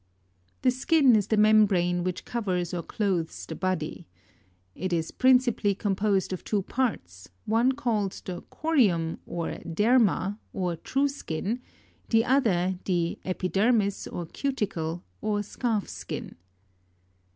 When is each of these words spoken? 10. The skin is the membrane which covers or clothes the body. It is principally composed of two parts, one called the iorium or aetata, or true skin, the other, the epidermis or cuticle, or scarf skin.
10. 0.47 0.57
The 0.63 0.71
skin 0.71 1.15
is 1.15 1.27
the 1.27 1.37
membrane 1.37 2.03
which 2.03 2.25
covers 2.25 2.73
or 2.73 2.81
clothes 2.81 3.45
the 3.45 3.53
body. 3.53 4.07
It 4.73 4.91
is 4.91 5.11
principally 5.11 5.75
composed 5.75 6.33
of 6.33 6.43
two 6.43 6.63
parts, 6.63 7.29
one 7.45 7.73
called 7.73 8.13
the 8.25 8.41
iorium 8.41 9.19
or 9.27 9.51
aetata, 9.51 10.39
or 10.53 10.75
true 10.75 11.07
skin, 11.07 11.61
the 12.09 12.25
other, 12.25 12.79
the 12.85 13.19
epidermis 13.23 14.07
or 14.07 14.25
cuticle, 14.25 15.03
or 15.21 15.43
scarf 15.43 15.87
skin. 15.87 16.33